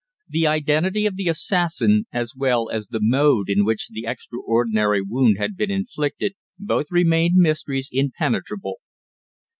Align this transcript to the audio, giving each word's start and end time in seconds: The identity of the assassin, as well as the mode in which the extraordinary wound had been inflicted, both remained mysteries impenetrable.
The 0.27 0.47
identity 0.47 1.05
of 1.05 1.15
the 1.15 1.27
assassin, 1.27 2.05
as 2.11 2.33
well 2.35 2.71
as 2.71 2.87
the 2.87 2.97
mode 2.99 3.49
in 3.51 3.63
which 3.63 3.89
the 3.89 4.07
extraordinary 4.07 4.99
wound 5.03 5.37
had 5.37 5.55
been 5.55 5.69
inflicted, 5.69 6.33
both 6.57 6.87
remained 6.89 7.35
mysteries 7.35 7.89
impenetrable. 7.91 8.77